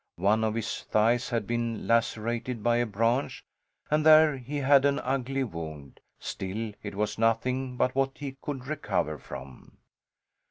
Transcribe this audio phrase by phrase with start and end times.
[0.17, 3.43] One of his thighs had been lacerated by a branch,
[3.91, 8.65] and there he had an ugly wound; still it was nothing but what he could
[8.65, 9.77] recover from.